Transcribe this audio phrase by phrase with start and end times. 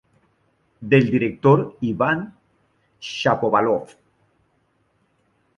[0.93, 2.25] Del director Ivan
[3.11, 3.95] Shapovalov.